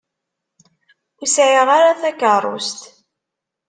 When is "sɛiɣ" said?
1.35-1.67